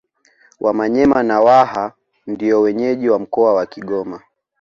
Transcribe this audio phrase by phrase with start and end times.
[0.59, 1.93] Wamanyema na Waha
[2.27, 4.21] ndio wenyeji wa mkoa wa Kigoma